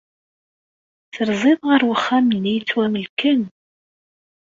[1.13, 3.41] Terziḍ ɣef wexxam-nni yettwamelken?